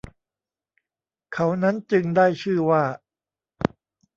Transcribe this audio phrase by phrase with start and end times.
[1.33, 2.83] เขานั้นจึง ได้ชื่อว่า